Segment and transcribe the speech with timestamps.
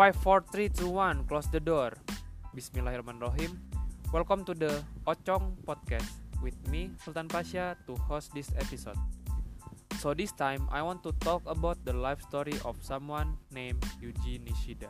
[0.00, 1.92] 5, 4, 3, 2, 1, close the door.
[2.56, 3.52] Bismillahirrahmanirrahim.
[4.08, 8.96] Welcome to the Ocong Podcast with me, Sultan Pasha, to host this episode.
[10.00, 14.40] So this time, I want to talk about the life story of someone named Yuji
[14.40, 14.88] Nishida.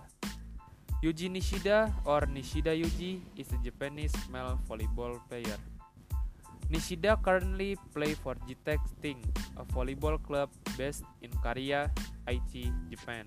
[1.03, 5.59] Yuji Nishida or Nishida Yuji is a Japanese male volleyball player.
[6.71, 9.19] Nishida currently play for Jitex Sting,
[9.59, 11.91] a volleyball club based in Kariya,
[12.31, 13.27] Aichi, Japan.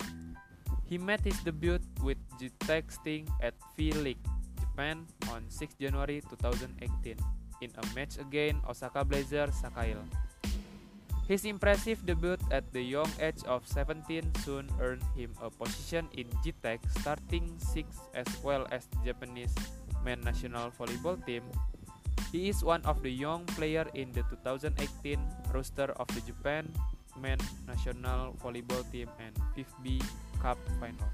[0.86, 4.24] He made his debut with Jitex Sting at V League,
[4.60, 7.18] Japan on 6 January 2018
[7.62, 10.00] in a match against Osaka Blazer Sakail.
[11.24, 16.28] His impressive debut at the young age of 17 soon earned him a position in
[16.44, 19.56] Jitex starting 6 as well as the Japanese
[20.04, 21.48] men national volleyball team
[22.34, 25.22] he is one of the young player in the 2018
[25.54, 26.66] roster of the Japan
[27.20, 30.02] men national volleyball team and 5B
[30.42, 31.10] Cup final.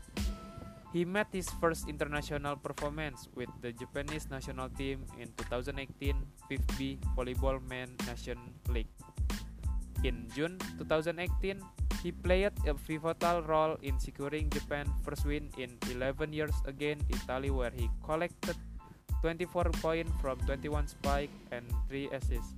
[0.89, 6.17] He made his first international performance with the Japanese national team in 2018
[6.50, 8.42] 5B Volleyball Men Nation
[8.73, 8.89] League.
[10.02, 11.61] In June 2018,
[12.02, 17.52] he played a pivotal role in securing Japan's first win in 11 years against Italy
[17.52, 18.55] where he collected
[19.22, 22.55] 24 points from 21 spikes and 3 assists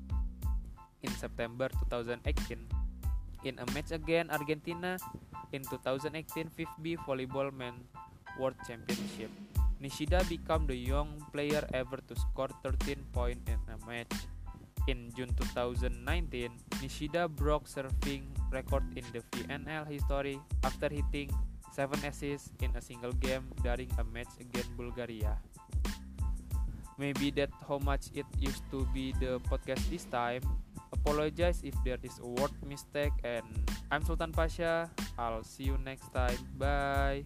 [1.01, 2.80] in September 2018
[3.43, 4.97] in a match against Argentina
[5.51, 7.73] in 2018 5B Volleyball Men
[8.39, 9.29] World Championship.
[9.81, 14.13] Nishida became the young player ever to score 13 points in a match.
[14.87, 16.49] In June 2019,
[16.81, 21.29] Nishida broke serving record in the VNL history after hitting
[21.73, 25.37] 7 assists in a single game during a match against Bulgaria
[27.01, 30.45] maybe that how much it used to be the podcast this time
[31.01, 33.45] apologize if there is a word mistake and
[33.89, 34.89] i'm sultan pasha.
[35.17, 36.37] I'll see you next time.
[36.57, 37.25] Bye